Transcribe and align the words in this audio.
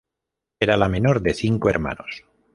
Era 0.59 0.77
la 0.77 0.89
menor 0.89 1.21
de 1.21 1.35
cinco 1.35 1.69
hermanos. 1.69 2.25